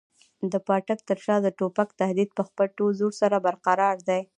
[0.51, 4.21] د پاټک تر شا د توپک تهدید په خپل ټول زور سره برقراره دی.